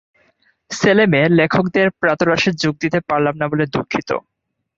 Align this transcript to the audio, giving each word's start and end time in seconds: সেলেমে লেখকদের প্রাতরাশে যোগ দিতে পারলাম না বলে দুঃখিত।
সেলেমে 0.71 1.21
লেখকদের 1.39 1.87
প্রাতরাশে 1.99 2.51
যোগ 2.61 2.73
দিতে 2.83 2.99
পারলাম 3.09 3.35
না 3.37 3.45
বলে 3.51 3.65
দুঃখিত। 3.73 4.09